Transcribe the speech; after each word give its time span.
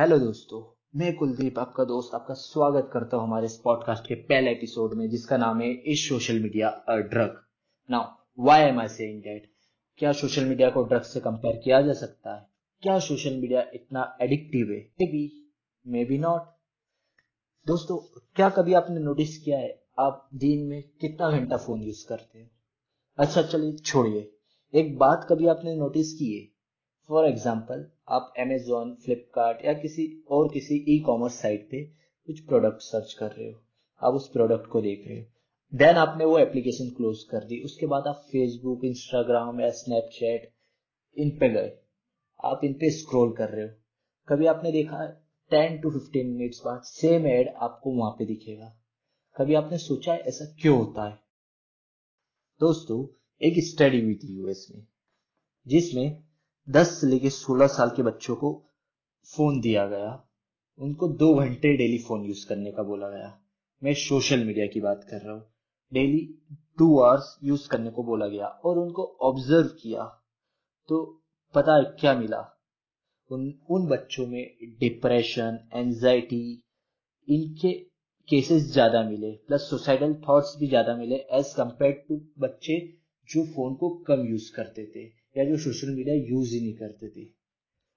Hello 0.00 0.18
दोस्तों, 0.18 0.80
मैं 0.96 1.16
कुलदीप, 1.16 1.58
आपका 1.58 1.84
दोस्त, 1.84 2.14
आपका 2.14 2.34
स्वागत 2.34 2.90
करता 2.92 3.16
हूँ 3.16 3.24
हमारे 3.24 3.46
इस 3.46 3.56
पॉडकास्ट 3.64 4.06
के 4.06 4.14
पहले 4.14 4.50
एपिसोड 4.50 4.94
में, 4.94 5.10
जिसका 5.10 5.36
नाम 5.36 5.60
है 5.60 5.72
is 5.72 6.08
social 6.08 6.40
media 6.40 6.68
a 6.68 6.96
drug 6.96 7.42
now 7.90 8.04
why 8.44 8.62
am 8.62 8.80
I 8.80 8.88
saying 8.88 9.22
that 9.22 9.50
क्या 9.98 10.12
सोशल 10.12 10.44
मीडिया 10.44 10.70
को 10.70 10.82
ड्रग 10.82 11.02
से 11.02 11.20
कंपेयर 11.20 11.56
किया 11.56 11.82
जा 11.82 11.92
सकता 11.92 12.34
है? 12.34 12.46
क्या 12.82 12.98
सोशल 12.98 13.36
मीडिया 13.36 13.66
इतना 13.74 14.18
एडिक्टिव 14.22 14.70
है? 14.70 14.78
May 14.78 15.06
be 15.06 15.52
may 15.86 16.04
be 16.04 16.18
not 16.18 16.42
दोस्तों, 17.66 18.20
क्या 18.36 18.48
कभी 18.48 18.74
आपने 18.74 19.00
नोटिस 19.00 19.38
किया 19.38 19.58
है, 19.58 19.82
आप 19.98 20.28
दिन 20.34 20.66
में 20.66 20.82
कितना 21.00 21.30
घंटा 21.30 21.56
फ़ोन 21.56 21.82
यूज़ 21.82 22.08
करते 22.08 22.38
हैं? 22.38 22.50
अच्छा 23.18 23.42
चलिए 23.42 23.72
छोड़िए। 23.72 24.34
एक 24.74 24.98
बात 24.98 25.26
कभी 25.30 25.46
आपने 25.46 25.76
नोटिस 25.76 26.12
की 26.12 26.40
है? 26.40 26.49
फॉर 27.10 27.26
एग्ज़ाम्पल 27.26 27.80
आप 28.08 28.34
अमेजोन 28.38 28.94
फ्लिपकार्ट 28.94 29.64
या 29.64 29.72
किसी 29.72 30.04
और 30.30 30.48
किसी 30.52 30.74
ई 30.88 30.98
कॉमर्स 31.06 31.40
साइट 31.40 31.66
पे 31.70 31.82
कुछ 32.28 32.40
प्रोडक्ट 32.40 32.82
सर्च 32.82 33.12
कर 33.12 33.30
रहे 33.30 33.48
हो। 33.50 33.58
आप 34.02 34.14
उस 34.14 34.28
प्रोडक्ट 34.28 34.66
को 34.66 34.80
देख 34.80 35.08
रहे 35.08 35.18
हो। 35.18 35.24
देन 35.72 35.96
आपने 35.96 36.24
वो 36.24 36.38
एप्लीकेशन 36.38 36.90
क्लोज 36.90 37.22
कर 37.22 37.44
दी। 37.44 37.60
उसके 37.64 37.86
बाद 37.86 38.06
आप 38.06 38.22
फेसबुक 38.32 38.84
इंस्टाग्राम 38.84 39.60
या 39.60 39.70
स्नैपचैट 39.70 40.48
इन 41.16 41.30
पे 41.30 41.48
गए। 41.48 41.72
आप 42.44 42.64
इन 42.64 42.74
पे 42.74 42.90
स्क्रॉल 42.90 43.32
कर 43.32 43.48
रहे 43.48 43.66
हो। 43.66 43.74
कभी 44.28 44.46
आपने 44.46 44.72
देखा 44.72 45.04
टेन 45.50 45.80
टू 45.80 45.90
फिफ्टीन 45.90 46.32
मिनट्स 46.36 46.62
बाद 46.64 46.82
सेम 46.84 47.26
एड 47.26 47.54
आपको 47.58 47.98
वहाँ 47.98 48.12
पे 48.12 48.26
दिखेगा। 48.26 48.72
कभी 49.36 49.54
आपने 49.54 49.78
सोचा 49.80 50.12
है, 50.12 50.20
ऐसा 50.20 50.52
क्यों 50.62 50.78
होता 50.78 51.08
है? 51.08 51.18
दोस्तों, 52.60 53.04
एक 53.40 53.64
स्टडी 53.64 54.00
हुई 54.00 54.14
थी 54.14 54.36
यूएस 54.38 54.66
में, 54.74 54.86
जिसमें 55.66 56.29
दस 56.70 56.90
से 57.00 57.06
लेकर 57.06 57.28
सोलह 57.28 57.66
साल 57.66 57.90
के 57.96 58.02
बच्चों 58.02 58.34
को 58.36 58.52
फ़ोन 59.28 59.60
दिया 59.60 59.86
गया। 59.86 60.10
उनको 60.78 61.08
दो 61.08 61.34
घंटे 61.34 61.76
डेली 61.76 61.98
फ़ोन 61.98 62.24
यूज़ 62.24 62.46
करने 62.48 62.72
का 62.72 62.82
बोला 62.82 63.08
गया। 63.08 63.38
मैं 63.82 63.94
सोशल 63.94 64.44
मीडिया 64.44 64.66
की 64.66 64.80
बात 64.80 65.04
कर 65.10 65.20
रहा 65.20 65.34
हूँ। 65.34 65.42
डेली 65.92 66.20
टू 66.78 66.98
आवर्स 67.00 67.36
यूज़ 67.44 67.68
करने 67.68 67.90
को 67.90 68.02
बोला 68.02 68.26
गया 68.26 68.46
और 68.46 68.78
उनको 68.78 69.04
ऑब्ज़र्व 69.22 69.68
किया। 69.82 70.04
तो 70.88 71.04
पता 71.54 71.76
है 71.76 71.84
क्या 72.00 72.14
मिला? 72.14 72.40
उन 73.30 73.52
उन 73.70 73.86
बच्चों 73.86 74.26
में 74.26 74.42
डिप्रेशन 74.80 75.58
एंजाइटी 75.74 76.42
इनके 77.28 77.72
केसेस 78.28 78.62
ज़्यादा 78.72 79.02
मिले। 79.02 79.32
प्लस 79.48 79.68
सुसाइडल 79.70 80.14
थॉट्स 80.28 80.56
भी 80.60 80.68
ज़्यादा 80.68 80.96
मिले 80.96 81.16
एज 81.32 81.52
कंपेयर 81.56 82.04
टू 82.08 82.20
बच्चे 82.38 82.78
जो 83.28 83.44
फ़ोन 83.46 83.74
को 83.74 83.88
कम 84.08 84.26
यूज़ 84.26 84.52
करते 84.56 84.84
थे। 84.86 85.19
या 85.36 85.44
जो 85.44 85.56
सोशल 85.56 85.90
मीडिया 85.94 86.14
यूज़ 86.14 86.54
ही 86.54 86.60
नहीं 86.60 86.74
करते 86.74 87.08
थे। 87.08 87.28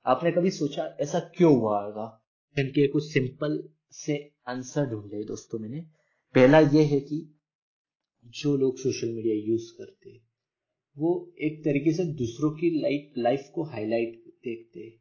आपने 0.06 0.32
कभी 0.32 0.50
सोचा 0.52 0.98
ऐसा 1.00 1.20
क्यों 1.20 1.60
हुआ 1.60 1.84
होगा? 1.84 2.26
इनके 2.60 2.88
कुछ 2.88 3.14
सिंपल 3.14 3.70
से 3.92 4.32
आंसर 4.48 4.86
ढूंढे 4.86 5.24
दोस्तों 5.24 5.60
मैंने। 5.60 5.82
पहला 6.36 6.60
ये 6.60 6.84
है 6.84 7.00
कि 7.00 7.40
जो 8.26 8.58
लोग 8.58 8.78
सोशल 8.78 9.08
मीडिया 9.08 9.36
यूज़ 9.36 9.72
करते 9.78 10.22
वो 10.98 11.34
एक 11.42 11.64
तरीके 11.64 11.92
से 11.92 12.06
दूसरों 12.06 12.52
की 12.52 12.82
लाइफ 12.82 13.14
लाइफ 13.18 13.52
को 13.56 13.64
हाईलाइट 13.64 14.24
देखते। 14.44 15.00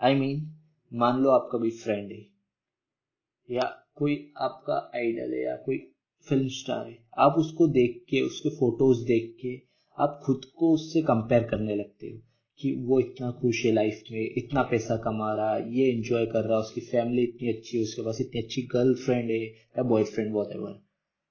आई 0.00 0.14
I 0.14 0.18
मीन 0.18 0.40
mean, 0.40 0.50
मान 0.92 1.20
लो 1.22 1.30
आपका 1.30 1.58
कोई 1.58 1.70
फ्रेंड 1.70 2.12
है 2.12 2.26
या 3.50 3.88
कोई 3.94 4.32
आपका 4.36 4.92
आइडल 4.94 5.34
है 5.34 5.44
या 5.44 5.56
कोई 5.56 5.78
फ़िल्म 6.28 6.48
स्टार 6.48 6.86
है 6.86 7.08
आप 7.18 7.34
उसको 7.38 7.68
देख 7.68 8.04
के 8.08 8.20
उसके 8.20 8.48
फ़ोटोज़ 8.48 9.04
देख 9.04 9.36
के 9.40 9.56
आप 10.00 10.20
खुद 10.24 10.44
को 10.56 10.72
उससे 10.74 11.02
कंपेयर 11.02 11.42
करने 11.42 11.76
लगते 11.76 12.06
हो 12.06 12.18
कि 12.58 12.74
वो 12.74 13.00
इतना 13.00 13.30
खुश 13.30 13.64
है 13.64 13.72
लाइफ 13.72 14.02
में, 14.12 14.34
इतना 14.36 14.62
पैसा 14.62 14.96
कमा 14.96 15.34
रहा 15.34 15.54
है, 15.54 15.74
ये 15.74 15.92
एंजॉय 15.92 16.26
कर 16.26 16.44
रहा 16.44 16.54
है, 16.54 16.64
उसकी 16.64 16.80
फैमिली 16.80 17.22
इतनी 17.22 17.48
अच्छी 17.48 17.76
है, 17.76 17.82
उसके 17.82 18.02
पास 18.02 18.20
इतनी 18.20 18.42
अच्छी 18.42 18.62
गर्लफ्रेंड 18.62 19.30
है, 19.30 19.44
या 19.46 19.82
बॉयफ्रेंड 19.82 20.32
वॉट 20.34 20.52
एवर 20.52 20.86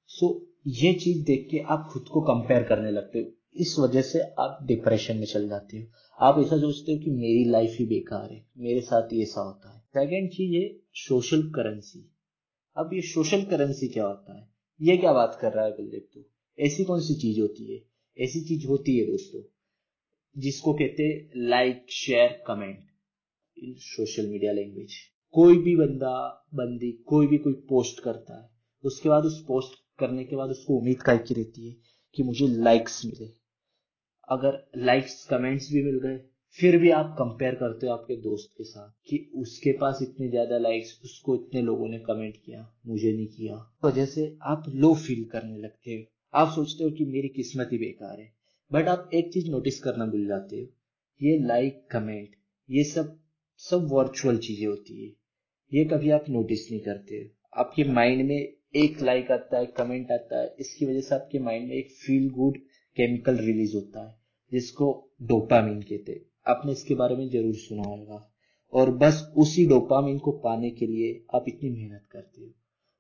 सो 0.08 0.52
ये 0.68 0.94
चीज़ 0.94 1.26
देख 1.26 1.48
के 1.52 1.60
आप 1.60 1.90
खुद 1.92 2.04
को 2.04 2.22
कंपेयर 2.22 2.64
करने 2.64 2.92
लगते 2.92 3.20
हो। 3.20 3.26
इस 3.56 3.76
वजह 3.80 4.02
से 4.02 4.20
आप 4.20 4.60
डिप्रेशन 4.64 5.18
में 5.18 5.26
चल 5.26 5.50
जाते 5.50 5.78
हो। 5.78 5.86
आप 6.20 6.40
ऐसा 6.40 6.58
सोचते 6.58 6.92
हो 6.92 7.00
कि 7.00 7.12
मेरी 7.12 7.46
लाइफ 7.46 7.76
ही 7.80 7.86
बेकार 7.86 8.34
है, 8.34 8.46
मेरे 8.58 8.82
साथ 8.82 9.14
ही 9.14 9.22
ऐसा 9.22 9.42
होता 9.42 9.74
है। 9.74 9.80
सेकेंड 9.80 10.30
चीज़ 10.30 10.64
है 10.64 10.76
सोशल 10.94 11.42
करेंसी 11.42 12.12
अब 12.78 12.90
ये 12.94 13.02
सोशल 13.02 13.42
करेंसी 13.42 13.88
क्या 13.88 14.06
होता 14.06 14.38
है? 14.38 14.50
ये 14.82 14.98
क्या 14.98 15.14
बात 15.14 15.38
कर 15.42 15.54
रहा 15.54 15.66
है 15.66 15.72
कुलदीप 15.72 16.08
तू? 16.14 16.20
ऐसी 16.60 16.84
कौन 16.84 17.00
सी 17.00 17.14
चीज़ 17.14 17.40
होती 17.40 17.74
है? 17.74 17.95
ऐसी 18.18 18.42
चीज़ 18.42 18.68
होती 18.68 18.98
है 18.98 19.06
दोस्तों, 19.06 19.42
जिसको 20.36 20.74
कहते 20.74 21.08
like 21.38 21.86
share 21.92 22.44
comment 22.48 22.84
in 23.58 23.74
social 23.80 24.28
media 24.28 24.52
language 24.52 24.94
कोई 25.34 25.58
भी 25.58 25.76
बंदा, 25.76 26.46
बंदी 26.54 26.92
कोई 27.06 27.28
भी 27.28 27.38
कोई 27.38 27.54
पोस्ट 27.70 28.04
करता 28.04 28.42
है, 28.42 28.50
उसके 28.84 29.10
बाद 29.10 29.26
उस 29.26 29.44
पोस्ट 29.48 29.80
करने 30.00 30.24
के 30.24 30.36
बाद 30.36 30.50
उसको 30.50 30.78
उम्मीद 30.78 31.02
काय 31.02 31.18
की 31.18 31.34
रहती 31.34 31.68
है 31.70 31.76
कि 32.16 32.24
मुझे 32.24 32.48
लाइक्स 32.48 33.06
मिले। 33.06 33.28
अगर 34.30 34.58
लाइक्स 34.78 35.24
कमेंट्स 35.26 35.72
भी 35.72 35.84
मिल 35.84 36.00
गए, 36.00 36.18
फिर 36.60 36.78
भी 36.78 36.90
आप 36.90 37.16
कंपेयर 37.20 37.56
करते 37.56 37.88
हो 37.88 37.94
आपके 37.94 38.16
दोस्त 38.16 38.54
के 38.58 38.64
साथ 38.64 38.90
कि 39.08 39.18
उसके 39.36 39.72
पास 39.72 40.00
इतने 40.02 40.30
ज़्यादा 40.30 40.58
लाइक्स 40.58 41.00
उसको 41.04 41.36
इतने 41.36 41.62
लोगों 41.62 41.88
ने 41.88 42.00
कमेंट 42.00 42.36
किया, 42.38 42.76
मुझे 42.88 43.12
नहीं 43.14 43.28
किया। 43.28 43.56
वजह 43.86 44.06
तो 44.06 44.12
से 44.12 44.38
आप 44.44 44.64
लो 44.76 44.94
फील 44.96 45.24
करने 45.24 45.58
लगते 45.58 45.92
हो। 45.92 46.04
आप 46.36 46.50
सोचते 46.50 46.84
हो 46.84 46.90
कि 46.92 47.06
मेरी 47.06 47.28
किस्मत 47.28 47.70
ही 47.72 47.78
बेकार 47.78 48.20
है 48.20 48.32
बट 48.72 48.88
आप 48.88 49.10
एक 49.14 49.32
चीज़ 49.34 49.50
नोटिस 49.52 49.80
करना 49.80 50.06
भूल 50.06 50.26
जाते 50.28 50.56
हो। 50.56 50.68
ये 51.22 51.38
लाइक 51.40 51.86
कमेंट 51.92 52.36
ये 52.70 52.84
सब 52.84 53.16
सब 53.62 53.88
वर्चुअल 53.92 54.38
चीज़ें 54.38 54.66
होती 54.68 55.04
है। 55.04 55.12
ये 55.72 55.86
कभी 55.86 56.10
आप 56.10 56.26
नोटिस 56.30 56.72
नहीं 56.72 56.82
करते 56.82 57.32
आपके 57.58 57.84
माइंड 57.84 58.26
में 58.28 58.38
एक 58.76 59.02
लाइक 59.02 59.32
आता 59.32 59.58
है 59.58 59.66
कमेंट 59.66 60.12
आता 60.12 60.42
है, 60.42 60.56
इसकी 60.60 60.86
वजह 60.86 61.02
से 61.02 61.16
आपके 61.16 61.40
माइंड 61.40 61.68
में 61.68 61.76
एक 61.76 61.92
फील 61.92 62.30
गुड 62.30 62.58
केमिकल 62.98 63.38
रिलीज़ 63.38 63.76
होता 63.76 64.08
है, 64.08 64.16
जिसको 64.52 64.88
डोपामिन 65.22 65.82
कहते 65.82 66.12
हैं। 66.12 66.26
आपने 66.48 66.72
इसके 66.72 66.96
बारे 66.96 67.16
में 67.16 67.28
ज़रूर 67.30 67.56
सुना 67.56 67.84
होगा। 67.84 68.32
और 68.74 68.92
बस 68.98 69.22
उसी 69.38 69.66
डोपामिन 69.66 70.18
को 70.20 70.32
पाने 70.40 70.70
के 70.72 70.88
लिए 70.88 71.26
आप 71.36 71.46
इतनी 71.48 71.70
मेहनत 71.70 72.08
करते 72.12 72.42
हो। 72.42 72.52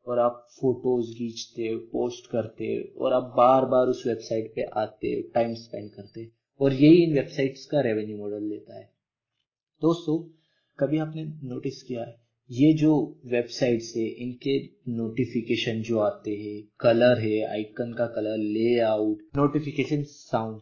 और 0.08 0.20
आप 0.20 0.46
फ़ोटोज़ 0.52 1.14
खींचते 1.18 1.76
पोस्ट 1.92 2.30
करते, 2.32 2.68
और 2.98 3.14
आप 3.14 3.34
बार 3.38 3.66
बार 3.66 3.88
उस 3.88 4.04
वेबसाइट 4.08 4.52
पे 4.56 4.64
आते 4.80 5.22
टाइम 5.36 5.54
स्पेंड 5.56 5.90
करते। 5.92 6.30
और 6.60 6.74
यही 6.74 7.04
इन 7.04 7.14
वेबसाइट्स 7.14 7.66
का 7.66 7.82
रेवेन्यू 7.82 8.18
मॉडल 8.18 8.44
लेता 8.44 8.78
है। 8.80 8.90
दोस्तों, 9.82 10.18
कभी 10.80 10.98
आपने 10.98 11.24
नोटिस 11.44 11.82
किया 11.84 12.04
है? 12.04 12.16
ये 12.50 12.72
जो 12.74 12.94
वेबसाइट्स 13.26 13.94
है, 13.98 14.06
इनके 14.06 14.58
नोटिफिकेशन 14.92 15.82
जो 15.82 16.00
आते 16.00 16.36
हैं 16.36 16.62
कलर 16.80 17.20
है 17.20 17.42
आइकन 17.46 17.94
का 17.94 18.06
कलर 18.16 18.38
लेआउट 18.38 19.24
नोटिफिकेशन 19.38 20.04
साउंड 20.06 20.62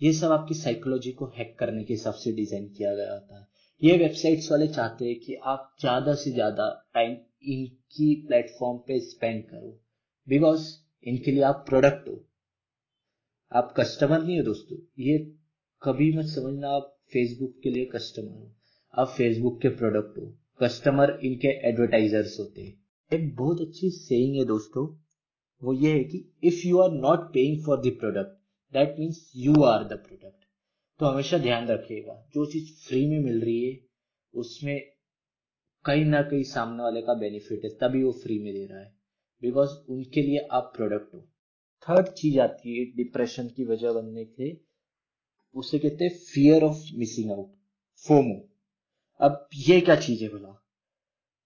ये 0.00 0.12
सब 0.12 0.32
आपकी 0.32 0.54
साइकोलॉजी 0.54 1.10
को 1.12 1.26
हैक 1.36 1.54
करने 1.58 1.82
के 1.84 1.92
हिसाब 1.92 2.14
से 2.14 2.32
डिज़ाइन 2.32 2.68
किया 2.68 2.94
गया 2.94 3.12
होता 3.12 3.38
है। 3.38 3.46
ये 3.82 3.96
वेबसाइट्स 3.98 4.50
वाले 4.52 4.66
चाहते 4.68 5.04
हैं 5.04 5.18
कि 5.20 5.34
आप 5.44 5.68
ज़्यादा 5.80 6.14
से 6.14 6.30
ज़्यादा 6.30 6.68
टाइम 6.94 7.14
इनकी 7.46 8.14
प्लेटफॉर्म 8.26 8.78
पे 8.78 9.00
स्पेंड 9.00 9.44
करो। 9.44 9.80
बिकॉज़ 10.28 10.74
इनके 11.04 11.30
लिए 11.30 11.42
आप 11.42 11.64
प्रोडक्ट 11.68 12.08
हो। 12.08 12.24
आप 13.52 13.74
कस्टमर 13.76 14.22
नहीं 14.22 14.38
हो 14.38 14.44
दोस्तों। 14.44 14.78
ये 14.98 15.18
कभी 15.82 16.16
मत 16.16 16.24
समझना 16.24 16.68
आप 16.68 16.98
फेसबुक 17.12 17.60
के 17.62 17.70
लिए 17.70 17.84
कस्टमर 17.84 18.28
हो। 18.28 18.54
आप 18.98 19.14
फेसबुक 19.16 19.60
के 19.60 19.68
प्रोडक्ट 19.68 20.18
हो। 20.18 20.38
कस्टमर 20.62 21.20
इनके 21.24 21.48
एडवर्टाइजर्स 21.48 22.40
होते 22.40 22.62
हैं। 22.62 22.84
एक 23.12 23.36
बहुत 23.36 23.60
अच्छी 23.60 23.90
सेइंग 23.90 24.36
है 24.36 24.44
दोस्तों। 24.44 24.96
वो 25.62 25.72
ये 25.72 25.92
है 25.92 26.04
कि 26.04 26.32
if 26.44 26.66
you 26.66 26.78
are 26.78 26.90
not 26.90 27.18
paying 27.18 27.64
for 27.64 27.80
the 27.80 27.96
product 28.00 28.40
that 28.74 28.96
means 28.98 29.32
you 29.36 29.62
are 29.62 29.84
the 29.84 29.92
product 29.92 30.44
तो 31.00 31.06
हमेशा 31.06 31.38
ध्यान 31.38 31.66
रखिएगा। 31.66 32.26
जो 32.34 32.46
चीज़ 32.46 32.72
फ्री 32.74 33.06
में 33.06 33.20
मिल 33.20 33.40
रही 33.40 33.70
है, 33.70 33.80
उसमें 34.34 34.93
कहीं 35.86 36.04
ना 36.04 36.22
कहीं 36.22 36.42
सामने 36.42 36.82
वाले 36.82 37.02
का 37.02 37.14
बेनिफिट 37.14 37.64
है, 37.64 37.70
तभी 37.70 38.02
वो 38.02 38.12
फ्री 38.12 38.38
में 38.38 38.52
दे 38.54 38.66
रहा 38.66 38.80
है। 38.80 38.96
बिकॉज़ 39.42 39.70
उनके 39.88 40.22
लिए 40.22 40.38
आप 40.52 40.72
प्रोडक्ट 40.76 41.14
हो। 41.14 41.20
थर्ड 41.82 42.06
चीज़ 42.06 42.40
आती 42.40 42.78
है 42.78 42.84
डिप्रेशन 42.84 43.48
की 43.48 43.64
वजह 43.64 43.92
बनने 43.92 44.24
के, 44.24 44.58
उसे 45.54 45.78
कहते 45.78 46.04
हैं 46.04 46.18
fear 46.18 46.62
of 46.62 46.76
missing 46.94 47.30
out 47.30 47.52
FOMO. 48.08 48.48
अब 49.20 49.48
ये 49.54 49.80
क्या 49.80 49.96
चीज़ 49.96 50.22
है 50.22 50.28
बोला 50.28 50.60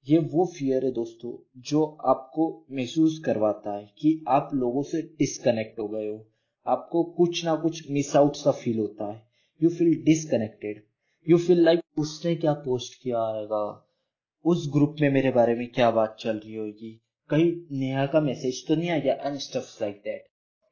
ये 0.08 0.18
वो 0.18 0.46
फियर 0.46 0.84
है 0.84 0.92
दोस्तों, 0.92 1.60
जो 1.60 1.84
आपको 1.84 2.66
महसूस 2.72 3.18
करवाता 3.18 3.76
है 3.76 3.94
कि 3.98 4.24
आप 4.28 4.50
लोगों 4.54 4.82
से 4.82 5.02
डिस्कनेक्ट 5.02 5.80
हो 5.80 5.88
गए 5.88 6.08
हो। 6.08 6.28
आपको 6.66 7.04
कुछ 7.04 7.44
ना 7.44 7.56
कुछ 7.56 7.90
मिस 7.90 8.16
आउट 8.16 8.36
सा 8.36 8.50
फील 8.50 8.78
होता 8.78 9.12
है। 9.12 9.28
You 9.62 9.70
feel 9.70 10.02
disconnected 10.04 10.82
you 11.28 11.38
feel 11.38 11.60
like 11.60 11.80
उसने 11.98 12.34
क्या 12.36 12.52
पोस्ट 12.52 13.02
किया 13.02 13.18
आएगा? 13.18 13.87
उस 14.44 14.68
ग्रुप 14.72 14.96
में 15.00 15.10
मेरे 15.10 15.30
बारे 15.30 15.54
में 15.54 15.66
क्या 15.72 15.90
बात 15.90 16.16
चल 16.20 16.36
रही 16.36 16.54
होगी? 16.54 16.90
कहीं 17.30 17.52
नेहा 17.78 18.06
का 18.06 18.20
मैसेज 18.20 18.66
तो 18.68 18.74
नहीं 18.74 18.90
आ 18.90 18.98
गया 18.98 19.14
एंड 19.14 19.38
स्टफ़ 19.38 19.82
लाइक 19.82 19.96
दैट 20.04 20.26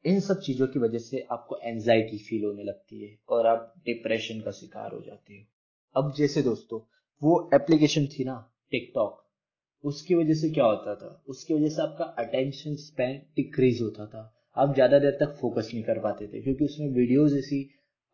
इन 0.05 0.19
सब 0.19 0.39
चीज़ों 0.41 0.67
की 0.67 0.79
वजह 0.79 0.99
से 0.99 1.25
आपको 1.31 1.57
एंजाइटी 1.63 2.17
फील 2.19 2.43
होने 2.45 2.63
लगती 2.63 3.03
है 3.03 3.17
और 3.29 3.47
आप 3.47 3.73
डिप्रेशन 3.85 4.39
का 4.41 4.51
शिकार 4.51 4.91
हो 4.91 5.01
जाते 5.01 5.33
हो। 5.33 6.01
अब 6.01 6.13
जैसे 6.17 6.41
दोस्तों, 6.41 6.79
वो 7.21 7.49
एप्लीकेशन 7.53 8.05
थी 8.07 8.23
ना 8.23 8.35
टिकटॉक 8.71 9.23
उसकी 9.83 10.15
वजह 10.15 10.33
से 10.33 10.49
क्या 10.49 10.65
होता 10.65 10.95
था? 10.95 11.23
उसकी 11.27 11.53
वजह 11.53 11.69
से 11.69 11.81
आपका 11.81 12.05
अटेंशन 12.19 12.75
स्पैन 12.77 13.21
डिक्रीज 13.35 13.81
होता 13.81 14.05
था। 14.05 14.23
आप 14.57 14.73
ज़्यादा 14.73 14.99
देर 14.99 15.17
तक 15.19 15.37
फोकस 15.41 15.69
नहीं 15.73 15.83
कर 15.83 15.99
पाते 15.99 16.27
थे, 16.27 16.41
क्योंकि 16.41 16.65
उसमें 16.65 16.87
वीडियोज़ 16.89 17.37
ऐसी 17.37 17.63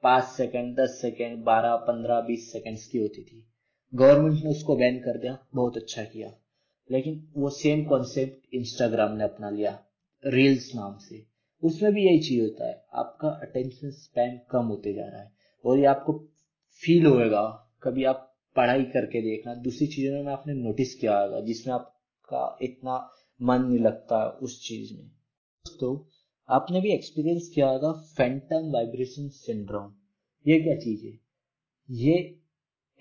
पाँच 0.03 0.23
सेकेंड 0.25 0.75
दस 0.79 0.99
सेकेंड 1.01 1.43
बारह, 1.43 1.75
पंद्रह, 1.87 2.19
बीस 2.21 2.51
सेकंड्स 2.51 2.87
की 2.87 2.97
होती 2.97 3.23
थी। 3.23 3.45
गवर्नमेंट 3.95 4.43
ने 4.43 4.49
उसको 4.49 4.75
बैन 4.75 4.99
कर 4.99 5.17
दिया, 5.17 5.47
बहुत 5.55 5.77
अच्छा 5.77 6.03
किया। 6.03 6.33
लेकिन 6.91 7.33
वो 7.37 7.49
सेम 7.49 7.85
कॉन्सेप्ट 7.85 8.53
इंस्टाग्राम 8.53 9.11
ने 9.11 9.23
अपना 9.23 9.49
लिया 9.49 9.83
रील्स 10.25 10.75
नाम 10.75 10.97
से। 10.97 11.25
उसमें 11.63 11.93
भी 11.93 12.05
यही 12.05 12.19
चीज़ 12.19 12.41
होता 12.41 12.67
है, 12.67 12.85
आपका 12.93 13.29
अटेंशन 13.29 13.91
स्पैन 13.91 14.39
कम 14.51 14.65
होते 14.65 14.93
जा 14.93 15.05
रहा 15.05 15.21
है। 15.21 15.31
और 15.65 15.79
ये 15.79 15.85
आपको 15.85 16.13
फील 16.71 17.05
होएगा, 17.05 17.71
कभी 17.83 18.03
आप 18.03 18.37
पढ़ाई 18.55 18.83
करके 18.83 19.21
देखना, 19.21 19.55
दूसरी 19.55 19.87
चीज़ों 19.87 20.23
में 20.23 20.33
आपने 20.33 20.53
नोटिस 20.53 20.95
किया 20.95 21.19
होगा, 21.19 21.39
जिसमें 21.39 21.73
आपका 21.73 22.57
इतना 22.61 23.09
मन 23.41 23.61
नहीं 23.61 23.79
लगता 23.79 24.39
उस 24.43 24.67
चीज़ 24.67 24.93
में। 24.93 25.07
दोस्तों 25.07 26.09
आपने 26.49 26.81
भी 26.81 26.89
एक्सपीरियंस 26.93 27.51
किया 27.55 27.69
होगा 27.69 27.91
फैंटम 27.91 28.71
वाइब्रेशन 28.71 29.29
सिंड्रोम 29.29 29.93
ये 30.47 30.61
क्या 30.61 30.75
चीज़ 30.75 31.05
है? 31.05 31.19
ये 31.91 32.42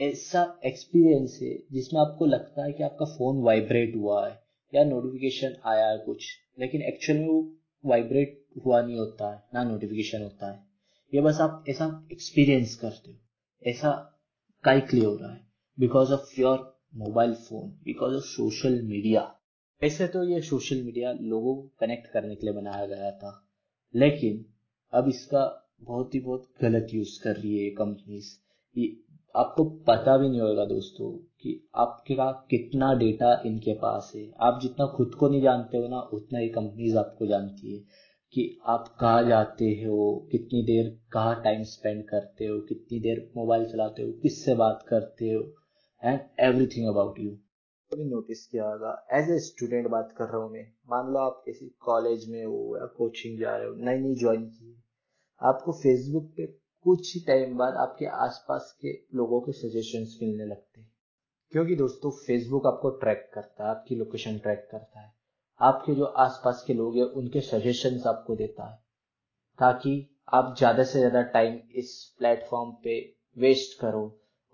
ऐसा 0.02 0.42
एक्सपीरियंस 0.66 1.38
है 1.42 1.56
जिसमें 1.72 2.00
आपको 2.00 2.26
लगता 2.26 2.64
है 2.64 2.72
कि 2.72 2.82
आपका 2.82 3.04
फ़ोन 3.08 3.42
वाइब्रेट 3.44 3.96
हुआ 3.96 4.26
है 4.26 4.40
या 4.72 4.84
नोटिफिकेशन 4.84 5.56
आया 5.66 5.86
है 5.86 5.98
कुछ, 5.98 6.26
लेकिन 6.58 6.82
एक्चुअल 6.82 7.18
में 7.18 7.26
वो 7.26 7.40
वाइब्रेट 7.84 8.38
हुआ 8.66 8.80
नहीं 8.82 8.98
होता 8.98 9.32
है, 9.32 9.42
ना 9.54 9.64
नोटिफिकेशन 9.64 10.22
होता 10.22 10.50
है। 10.52 10.58
ये 11.12 11.20
बस 11.20 11.40
आप 11.40 11.64
ऐसा 11.68 11.86
एक्सपीरियंस 12.12 12.74
करते 12.74 13.10
हो, 13.10 13.16
ऐसा 13.62 13.90
काइकली 14.64 15.00
हो 15.00 15.14
रहा 15.16 15.32
है 15.32 15.40
because 15.78 16.12
of 16.12 16.40
your 16.40 16.58
mobile 16.96 17.34
phone 17.34 17.68
because 17.84 18.14
of 18.14 18.24
social 18.24 18.80
media 18.82 19.32
ऐसे 19.82 20.06
तो 20.06 20.22
ये 20.24 20.40
सोशल 20.40 20.82
मीडिया 20.82 21.12
लोगों 21.12 21.54
को 21.56 21.68
कनेक्ट 21.80 22.12
करने 22.12 22.34
के 22.36 22.46
लिए 22.46 22.54
बनाया 22.54 22.86
गया 22.86 23.10
था, 23.12 23.30
लेकिन 23.94 24.44
अब 24.92 25.08
इसका 25.08 25.44
बहुत 25.82 26.14
ही 26.14 26.20
बहुत 26.20 26.48
गलत 26.62 26.94
यूज़ 26.94 27.18
कर 27.22 27.36
रही 27.36 27.56
है 27.58 27.70
कंपनीज़ 27.70 28.30
आपको 29.34 29.64
पता 29.88 30.16
भी 30.18 30.28
नहीं 30.28 30.40
होगा 30.40 30.64
दोस्तों 30.64 31.10
कि 31.42 31.68
आपके 31.74 32.14
का 32.14 32.30
कितना 32.50 32.92
डेटा 32.94 33.42
इनके 33.46 33.74
पास 33.74 34.12
है। 34.16 34.30
आप 34.40 34.58
जितना 34.62 34.86
खुद 34.86 35.14
को 35.14 35.28
नहीं 35.28 35.42
जानते 35.42 35.78
हो 35.78 35.88
ना, 35.88 36.00
उतना 36.12 36.38
ही 36.38 36.48
कंपनीज़ 36.48 36.96
आपको 36.96 37.26
जानती 37.26 37.74
है 37.74 37.78
कि 38.34 38.58
आप 38.66 38.88
कहाँ 39.00 39.22
जाते 39.28 39.64
हो, 39.64 40.28
कितनी 40.32 40.62
देर 40.62 40.98
कहाँ 41.12 41.42
टाइम 41.44 41.62
स्पेंड 41.62 42.04
करते 42.08 42.46
हो, 42.46 42.58
कितनी 42.60 43.00
देर 43.00 43.30
मोबाइल 43.36 43.64
चलाते 43.64 44.02
हो, 44.02 44.12
किससे 44.12 44.54
बात 44.54 44.84
करते 44.88 45.32
हो 45.32 45.42
एंड 46.02 46.20
एवरीथिंग 46.40 46.88
अबाउट 46.88 47.18
यू 47.18 47.30
कभी 47.90 48.04
नोटिस 48.04 48.46
किया 48.46 48.68
होगा 48.68 49.06
एज 49.12 49.30
ए 49.30 49.38
स्टूडेंट 49.38 49.88
बात 49.88 50.14
कर 50.18 50.24
रहा 50.24 50.36
हूँ 50.36 50.52
मैं, 50.52 50.66
मान 50.90 51.12
लो 51.12 51.18
आप 51.18 51.42
किसी 51.46 51.74
कॉलेज 51.80 52.28
में 52.30 52.44
हो 52.44 52.76
या 52.78 52.86
कोचिंग 52.98 53.38
जा 53.40 53.56
रहे 53.56 53.68
हो 53.68 53.74
नई 53.74 53.98
नई 53.98 54.14
ज्वाइन 54.14 54.44
की 54.46 54.76
आपको 55.40 55.72
फेसबुक 55.72 56.32
पे 56.36 56.46
कुछ 56.86 57.14
ही 57.14 57.20
टाइम 57.20 57.56
बाद 57.56 57.74
आपके 57.74 58.06
आसपास 58.06 58.76
के 58.82 58.92
लोगों 59.14 59.40
के 59.40 59.52
सजेशंस 59.52 60.18
मिलने 60.22 60.44
लगते 60.44 60.80
हैं। 60.80 60.90
क्योंकि 61.52 61.74
दोस्तों 61.76 62.10
फेसबुक 62.18 62.66
आपको 62.66 62.90
ट्रैक 62.90 63.30
करता 63.34 63.64
है, 63.64 63.70
आपकी 63.70 63.94
लोकेशन 63.94 64.38
ट्रैक 64.38 64.66
करता 64.70 65.00
है। 65.00 65.12
आपके 65.60 65.94
जो 65.94 66.04
आसपास 66.04 66.64
के 66.66 66.74
लोग 66.74 66.96
हैं, 66.96 67.04
उनके 67.04 67.40
सजेशंस 67.40 68.06
आपको 68.06 68.36
देता 68.36 68.68
है। 68.70 68.76
ताकि 69.58 69.92
आप 70.28 70.54
ज़्यादा 70.58 70.84
से 70.84 70.98
ज़्यादा 70.98 71.22
टाइम 71.30 71.58
इस 71.74 72.14
प्लेटफॉर्म 72.18 72.70
पे 72.84 72.98
वेस्ट 73.36 73.78
करो 73.80 74.04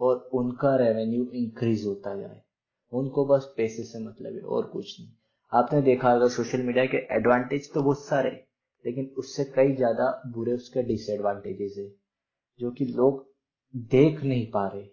और 0.00 0.16
उनका 0.34 0.74
रेवेन्यू 0.76 1.24
इंक्रीज 1.34 1.84
होता 1.86 2.14
जाए। 2.16 2.40
उनको 2.92 3.24
बस 3.26 3.52
पैसे 3.56 3.84
से 3.84 3.98
मतलब 3.98 4.34
है, 4.34 4.40
और 4.40 4.66
कुछ 4.66 5.00
नहीं। 5.00 5.08
आपने 5.52 5.80
देखा 5.82 6.12
होगा 6.12 6.28
सोशल 6.28 6.62
मीडिया 6.62 6.84
के 6.86 6.96
एडवांटेज 7.16 7.72
तो 7.74 7.82
बहुत 7.82 8.04
सारे 8.04 8.30
लेकिन 8.84 9.14
उससे 9.18 9.44
कई 9.44 9.74
ज़्यादा 9.76 10.10
बुरे 10.26 10.52
उसके 10.52 10.82
डिसएडवांटेजेस 10.82 11.74
है। 11.78 11.86
जो 12.60 12.70
कि 12.70 12.84
लोग 12.84 13.34
देख 13.76 14.22
नहीं 14.22 14.50
पा 14.50 14.68
रहे। 14.68 14.88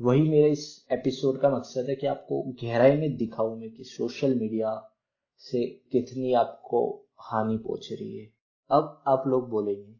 वही 0.00 0.22
मेरे 0.22 0.50
इस 0.50 0.86
एपिसोड 0.92 1.40
का 1.40 1.50
मकसद 1.50 1.86
है 1.88 1.96
कि 1.96 2.06
आपको 2.06 2.42
गहराई 2.42 2.96
में 2.96 3.16
दिखाऊँ 3.16 3.60
मैं 3.60 3.70
कि 3.74 3.84
सोशल 3.84 4.34
मीडिया 4.34 4.90
से 5.38 5.66
कितनी 5.66 6.32
आपको 6.32 7.06
हानि 7.20 7.56
पहुँच 7.56 7.88
रही 7.92 8.18
है। 8.18 8.34
अब 8.70 9.02
आप 9.06 9.24
लोग 9.26 9.48
बोलेंगे 9.48 9.92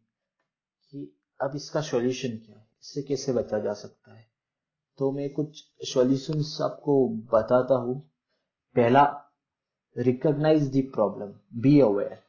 कि 0.91 1.17
अब 1.41 1.51
इसका 1.55 1.81
सॉल्यूशन 1.81 2.29
क्या 2.29 2.57
है? 2.57 2.67
इससे 2.81 3.01
कैसे 3.01 3.33
बचा 3.33 3.59
जा 3.59 3.73
सकता 3.73 4.13
है? 4.13 4.27
तो 4.97 5.11
मैं 5.11 5.33
कुछ 5.33 5.63
सॉल्यूशंस 5.81 6.57
आपको 6.61 7.09
बताता 7.09 7.75
हूँ। 7.75 8.11
पहला 8.75 9.21
recognise 9.97 10.77
the 10.77 10.91
problem 10.95 11.61
be 11.61 11.79
aware 11.79 12.19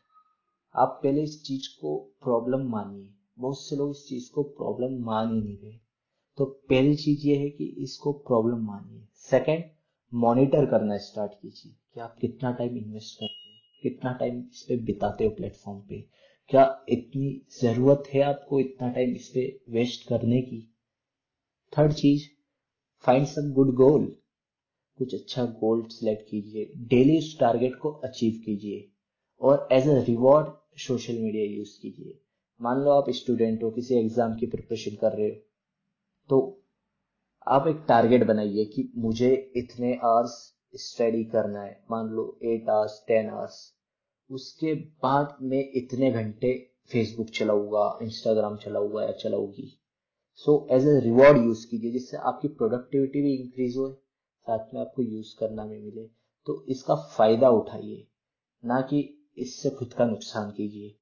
आप 0.76 1.00
पहले 1.02 1.22
इस 1.22 1.44
चीज़ 1.44 1.68
को 1.80 1.98
प्रॉब्लम 2.22 2.70
मानिए। 2.70 3.15
बहुत 3.38 3.60
से 3.60 3.76
लोग 3.76 3.90
इस 3.90 4.04
चीज़ 4.08 4.30
को 4.32 4.42
प्रॉब्लम 4.42 4.98
मान 5.04 5.34
ही 5.34 5.40
नहीं 5.40 5.56
रहे 5.58 5.78
तो 6.38 6.44
पहली 6.70 6.96
चीज़ 6.96 7.26
ये 7.26 7.36
है 7.36 7.48
कि 7.50 7.64
इसको 7.78 8.12
प्रॉब्लम 8.12 8.64
मानिए। 8.66 9.06
सेकंड 9.30 9.64
मॉनिटर 10.12 10.66
करना 10.66 10.96
स्टार्ट 10.98 11.32
कीजिए 11.32 11.72
कि 11.94 12.00
आप 12.00 12.16
कितना 12.20 12.52
टाइम 12.52 12.76
इन्वेस्ट 12.76 13.18
करते 13.20 13.48
हैं, 13.50 13.60
कितना 13.82 14.12
टाइम 14.12 14.38
इस 14.40 14.62
पे 14.62 14.76
बिताते 14.76 15.24
हो 15.24 15.30
प्लेटफॉर्म 15.30 15.80
पे। 15.80 16.00
क्या 16.50 16.64
इतनी 16.88 17.30
ज़रूरत 17.60 18.02
है 18.14 18.22
आपको 18.22 18.60
इतना 18.60 18.88
टाइम 18.88 19.14
इस 19.16 19.28
पे 19.28 19.60
वेस्ट 19.68 20.08
करने 20.08 20.40
की? 20.42 20.60
थर्ड 21.72 21.92
चीज़ 21.92 22.28
फाइंड 23.04 23.26
सम 23.26 23.52
गुड 23.52 23.74
गोल 23.74 24.04
कुछ 24.98 25.14
अच्छा 25.14 25.44
गोल 25.60 25.82
सिलेक्ट 25.88 26.30
कीजिए। 26.30 26.72
डेली 26.88 27.18
उस 27.18 27.38
टारगेट 27.40 27.74
को 27.76 27.90
अचीव 28.04 28.40
कीजिए। 28.46 28.88
और 29.40 29.68
as 29.72 29.88
a 29.88 29.98
reward 30.04 30.78
social 30.78 31.18
media 31.18 31.44
use 31.44 31.80
कीजिए। 31.80 32.18
मान 32.60 32.80
लो 32.80 32.90
आप 32.90 33.10
स्टूडेंट 33.12 33.62
हो, 33.62 33.70
किसी 33.70 33.94
एग्ज़ाम 33.96 34.34
की 34.36 34.46
प्रिपरेशन 34.46 34.96
कर 34.96 35.12
रहे 35.12 35.28
हो 35.28 35.36
तो 36.30 36.38
आप 37.46 37.66
एक 37.68 37.84
टारगेट 37.88 38.26
बनाइए 38.26 38.64
कि 38.66 38.90
मुझे 38.98 39.30
इतने 39.56 39.94
आवर्स 40.04 40.32
स्टडी 40.74 41.24
करना 41.26 41.60
है। 41.60 41.80
मान 41.90 42.08
लो 42.10 42.24
एट 42.44 42.68
आवर्स 42.70 43.02
टेन 43.08 43.28
आवर्स 43.30 43.60
उसके 44.30 44.74
बाद 44.74 45.36
मैं 45.42 45.62
इतने 45.76 46.10
घंटे 46.12 46.54
फेसबुक 46.90 47.30
चलाऊँगा 47.30 47.86
इंस्टाग्राम 48.02 48.56
चलाऊँगा 48.56 49.02
या 49.02 49.12
चलाऊँगी। 49.14 49.70
So 50.40 50.66
as 50.70 50.86
a 50.86 50.98
reward 51.00 51.38
use 51.38 51.66
कीजिए, 51.66 51.90
जिससे 51.92 52.16
आपकी 52.18 52.48
प्रोडक्टिविटी 52.50 53.22
भी 53.22 53.34
इंक्रीज 53.34 53.76
हो 53.76 53.88
साथ 53.90 54.74
में 54.74 54.80
आपको 54.80 55.02
यूज़ 55.02 55.34
करना 55.38 55.66
भी 55.66 55.78
मिले। 55.78 56.06
तो 56.46 56.64
इसका 56.68 56.94
फ़ायदा 57.08 57.50
उठाइए, 57.52 58.06
ना 58.62 58.80
कि 58.82 59.08
इससे 59.38 59.70
खुद 59.70 59.92
का 59.92 60.04
नुकसान 60.06 60.50
कीजिए। 60.50 60.94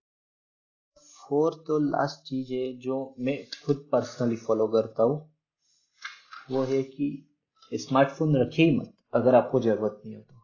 फोर्थ 1.29 1.71
और 1.71 1.81
लास्ट 1.83 2.29
चीज़ 2.29 2.53
है 2.53 2.77
जो 2.77 3.15
मैं 3.19 3.39
खुद 3.67 3.89
पर्सनली 3.93 4.37
फॉलो 4.37 4.67
करता 4.67 5.03
हूँ, 5.03 5.35
वो 6.51 6.63
है 6.63 6.83
कि 6.83 7.31
स्मार्टफ़ोन 7.75 8.37
रखे 8.37 8.63
ही 8.63 8.77
मत, 8.79 8.93
अगर 9.15 9.35
आपको 9.35 9.61
ज़रूरत 9.61 10.03
नहीं 10.07 10.17
हो 10.17 10.23
तो। 10.23 10.43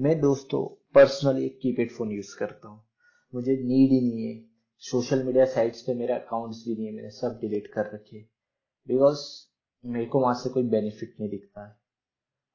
मैं 0.00 0.20
दोस्तों 0.20 0.90
पर्सनली 0.94 1.46
एक 1.46 1.58
कीपैड 1.62 1.90
फ़ोन 1.90 2.10
यूज़ 2.10 2.36
करता 2.38 2.68
हूँ। 2.68 2.84
मुझे 3.34 3.52
नीड 3.52 3.92
ही 3.92 4.00
नहीं 4.00 4.26
है। 4.26 4.44
सोशल 4.78 5.24
मीडिया 5.24 5.44
साइट्स 5.44 5.82
पे 5.82 5.94
मेरे 5.94 6.12
अकाउंट्स 6.12 6.64
भी 6.68 6.74
नहीं 6.74 6.86
है, 6.86 6.92
मैंने 6.92 7.10
सब 7.10 7.38
डिलीट 7.40 7.66
कर 7.66 7.90
रखे 7.94 8.18
बिकॉज़ 8.88 9.20
मेरे 9.86 10.06
को 10.06 10.20
वहाँ 10.20 10.34
से 10.34 10.50
कोई 10.50 10.62
बेनिफिट 10.62 11.14
नहीं 11.20 11.30
दिखता। 11.30 11.66
है 11.66 11.85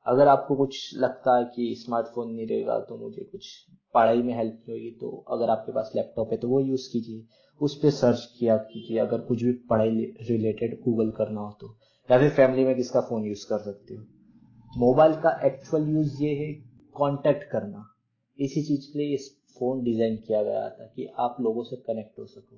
अगर 0.05 0.27
आपको 0.27 0.55
कुछ 0.55 0.97
लगता 0.97 1.37
है 1.37 1.43
कि 1.45 1.73
स्मार्टफ़ोन 1.75 2.31
नहीं 2.31 2.47
रहेगा 2.47 2.79
तो 2.79 2.97
मुझे 2.97 3.23
कुछ 3.23 3.47
पढ़ाई 3.95 4.21
में 4.21 4.33
हेल्प 4.33 4.53
नहीं 4.53 4.71
होगी 4.71 4.91
तो 4.91 5.09
अगर 5.29 5.49
आपके 5.49 5.71
पास 5.71 5.91
लैपटॉप 5.95 6.31
है 6.31 6.37
तो 6.37 6.47
वो 6.47 6.59
यूज़ 6.59 6.87
कीजिए। 6.93 7.25
उस 7.61 7.75
पर 7.75 7.89
सर्च 7.89 8.25
किया 8.39 8.55
कीजिए, 8.57 8.97
अगर 8.97 9.21
कुछ 9.21 9.43
भी 9.43 9.51
पढ़ाई 9.69 10.13
रिलेटेड 10.29 10.79
गूगल 10.81 11.11
करना 11.11 11.41
हो 11.41 11.51
तो। 11.61 11.75
या 12.09 12.17
फिर 12.19 12.29
फैमिली 12.29 12.63
में 12.65 12.75
किसका 12.75 13.01
फ़ोन 13.01 13.25
यूज़ 13.25 13.45
कर 13.49 13.59
सकते 13.59 13.95
हो। 13.95 14.03
मोबाइल 14.71 15.13
का 15.15 15.39
एक्चुअल 15.45 15.87
यूज़ 15.89 16.23
ये 16.23 16.33
है 16.35 16.51
कांटेक्ट 16.95 17.43
करना। 17.51 17.85
इसी 18.39 18.61
चीज़ 18.61 18.91
के 18.93 18.99
लिए 18.99 19.13
इस 19.15 19.29
फ़ोन 19.59 19.83
डिज़ाइन 19.83 20.15
किया 20.17 20.41
गया 20.43 20.67
था 20.69 20.85
कि 20.85 21.07
आप 21.19 21.37
लोगों 21.41 21.63
से 21.63 21.75
कनेक्ट 21.87 22.19
हो 22.19 22.25
सको। 22.25 22.55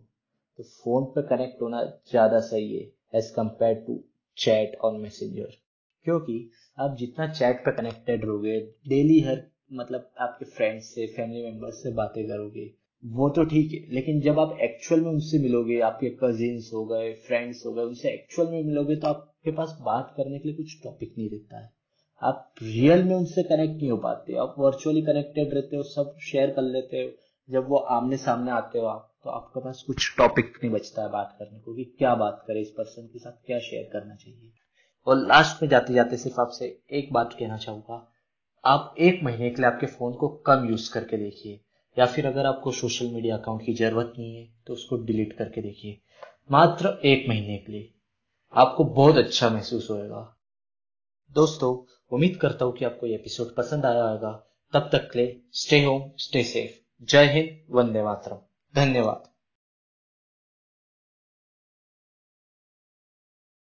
तो 0.59 0.63
फ़ोन 0.63 1.05
पर 1.05 1.27
कनेक्ट 1.27 1.61
होना 1.61 1.83
ज़्यादा 2.11 2.39
सही 2.39 2.73
है 2.73 2.83
एज 3.15 3.29
कंपेयर 3.29 3.83
टू 3.87 3.99
चैट 4.37 4.77
और 4.81 4.97
मैसेंजर 4.97 5.51
क्योंकि 6.05 6.49
आप 6.77 6.95
जितना 6.99 7.27
चैट 7.29 7.59
पे 7.65 7.71
कनेक्टेड 7.71 8.25
रहोगे 8.25 8.59
डेली 8.87 9.19
हर 9.21 9.41
मतलब 9.71 10.09
आपके 10.19 10.45
फ्रेंड्स 10.47 10.85
से 10.85 11.05
फैमिली 11.07 11.43
मेंबर्स 11.43 11.83
से 11.83 11.91
बातें 11.93 12.23
करोगे, 12.23 12.65
वो 13.03 13.29
तो 13.29 13.43
ठीक 13.45 13.71
है। 13.73 13.93
लेकिन 13.93 14.19
जब 14.21 14.39
आप 14.39 14.57
एक्चुअल 14.61 15.01
में 15.01 15.09
उनसे 15.11 15.39
मिलोगे, 15.39 15.79
आपके 15.81 16.09
कजिन्स 16.19 16.69
हो 16.73 16.85
गए 16.85 17.13
फ्रेंड्स 17.27 17.65
हो 17.65 17.73
गए, 17.73 17.83
उनसे 17.83 18.09
एक्चुअल 18.09 18.47
में 18.47 18.63
मिलोगे 18.63 18.95
तो 18.95 19.07
आपके 19.07 19.51
पास 19.51 19.77
बात 19.81 20.13
करने 20.17 20.39
के 20.39 20.47
लिए 20.49 20.57
कुछ 20.57 20.81
टॉपिक 20.83 21.13
नहीं 21.17 21.29
रहता 21.29 21.63
है। 21.63 21.71
आप 22.21 22.53
रियल 22.63 23.03
में 23.03 23.15
उनसे 23.15 23.43
कनेक्ट 23.43 23.73
नहीं 23.73 23.89
हो 23.91 23.97
पाते, 23.97 24.35
आप 24.35 24.55
वर्चुअली 24.59 25.01
कनेक्टेड 25.01 25.53
रहते 25.53 25.75
हो, 25.75 25.83
सब 25.83 26.15
शेयर 26.21 26.49
कर 26.49 26.61
लेते 26.63 27.03
हो। 27.03 27.11
जब 27.49 27.69
वो 27.69 27.77
आमने 27.91 28.17
सामने 28.17 28.51
आते 28.51 28.79
हो 28.79 28.85
आप 28.85 29.09
तो 29.23 29.29
आपके 29.29 29.59
पास 29.59 29.83
कुछ 29.87 30.15
टॉपिक 30.17 30.53
नहीं 30.63 30.71
बचता 30.71 31.03
है 31.03 31.09
बात 31.11 31.35
करने 31.39 31.59
को 31.59 31.75
कि 31.75 31.83
क्या 31.97 32.13
बात 32.15 32.43
करें 32.47 32.61
इस 32.61 32.69
पर्सन 32.69 33.07
के 33.07 33.19
साथ, 33.19 33.31
क्या 33.45 33.59
शेयर 33.59 33.89
करना 33.93 34.15
चाहिए। 34.15 34.51
और 35.07 35.17
लास्ट 35.17 35.61
में 35.61 35.69
जाते 35.69 35.93
जाते 35.93 36.17
सिर्फ़ 36.17 36.39
आपसे 36.41 36.65
एक 36.91 37.11
बात 37.13 37.35
कहना 37.39 37.57
चाहूँगा। 37.57 38.07
आप 38.63 38.95
एक 38.99 39.19
महीने 39.23 39.49
के 39.49 39.55
लिए 39.55 39.65
आपके 39.65 39.87
फ़ोन 39.87 40.13
को 40.13 40.27
कम 40.47 40.67
यूज़ 40.69 40.91
करके 40.93 41.17
देखिए, 41.17 41.59
या 41.97 42.05
फिर 42.05 42.27
अगर 42.27 42.45
आपको 42.45 42.71
सोशल 42.71 43.07
मीडिया 43.07 43.37
अकाउंट 43.37 43.65
की 43.65 43.73
ज़रूरत 43.73 44.13
नहीं 44.19 44.35
है 44.35 44.47
तो 44.67 44.73
उसको 44.73 44.97
डिलीट 44.97 45.33
करके 45.37 45.61
देखिए। 45.61 45.99
मात्र 46.51 46.99
एक 47.05 47.25
महीने 47.29 47.57
के 47.57 47.71
लिए। 47.71 47.89
आपको 48.53 48.83
बहुत 48.83 49.17
अच्छा 49.17 49.49
महसूस 49.49 49.89
होएगा। 49.91 50.21
दोस्तों, 51.31 51.75
उम्मीद 52.11 52.37
करता 52.37 52.65
हूँ 52.65 52.73
कि 52.73 52.85
आपको 52.85 53.07
ये 53.07 53.15
एपिसोड 53.15 53.55
पसंद 53.55 53.85
आया 53.85 54.03
होगा। 54.03 54.31
तब 54.73 54.89
तक 54.91 55.09
के 55.11 55.19
लिए 55.19 55.41
स्टे 55.53 55.83
होम 55.83 56.09
स्टे 56.17 56.43
सेफ़ 56.43 57.05
जय 57.05 57.25
हिंद, 57.25 57.59
वंदे 57.69 58.03
मातरम। 58.03 58.37
धन्यवाद। 58.75 59.32